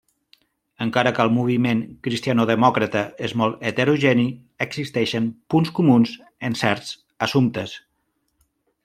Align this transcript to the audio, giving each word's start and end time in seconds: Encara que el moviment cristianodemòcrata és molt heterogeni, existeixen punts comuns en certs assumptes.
Encara 0.83 1.09
que 1.17 1.25
el 1.27 1.33
moviment 1.33 1.83
cristianodemòcrata 2.07 3.03
és 3.27 3.35
molt 3.41 3.61
heterogeni, 3.71 4.25
existeixen 4.67 5.29
punts 5.55 5.75
comuns 5.81 6.17
en 6.51 6.59
certs 6.63 6.91
assumptes. 7.29 7.77